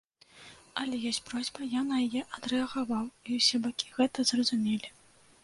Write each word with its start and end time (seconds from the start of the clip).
Але 0.83 0.95
ёсць 1.09 1.19
просьба, 1.27 1.67
я 1.73 1.81
на 1.89 1.99
яе 2.07 2.21
адрэагаваў, 2.39 3.05
і 3.27 3.39
ўсе 3.41 3.63
бакі 3.69 3.93
гэта 4.01 4.29
зразумелі. 4.33 4.95